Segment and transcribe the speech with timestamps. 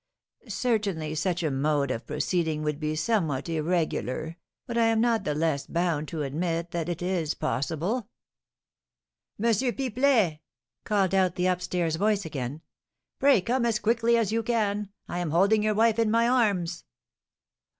[0.47, 4.35] Certainly, such a mode of proceeding would be somewhat irregular,
[4.65, 8.09] but I am not the less bound to admit that it is possible."
[9.39, 9.53] "M.
[9.53, 10.39] Pipelet!"
[10.85, 12.63] called out the up stairs voice again.
[13.19, 16.83] "Pray come as quickly as you can; I am holding your wife in my arms!"